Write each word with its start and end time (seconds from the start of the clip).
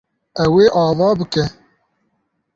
Ew 0.43 0.53
ê 0.63 0.65
ava 0.83 1.09
bike. 1.19 1.45